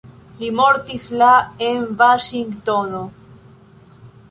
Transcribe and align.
Li 0.37 0.47
mortis 0.59 1.05
la 1.23 1.27
en 1.67 1.85
Vaŝingtono. 2.01 3.05